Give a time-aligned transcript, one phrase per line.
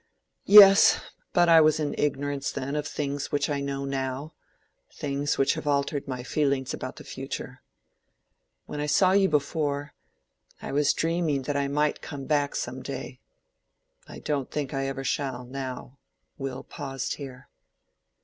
[0.47, 0.99] "Yes;
[1.31, 6.07] but I was in ignorance then of things which I know now—things which have altered
[6.07, 7.61] my feelings about the future.
[8.65, 9.93] When I saw you before,
[10.59, 13.19] I was dreaming that I might come back some day.
[14.07, 15.99] I don't think I ever shall—now."
[16.39, 17.47] Will paused here.